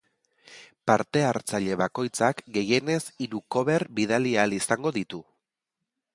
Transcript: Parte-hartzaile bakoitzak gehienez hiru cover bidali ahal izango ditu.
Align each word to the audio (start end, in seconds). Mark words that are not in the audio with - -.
Parte-hartzaile 0.91 1.77
bakoitzak 1.81 2.41
gehienez 2.57 2.99
hiru 3.27 3.45
cover 3.57 3.87
bidali 4.01 4.35
ahal 4.39 4.61
izango 4.61 4.97
ditu. 4.99 5.23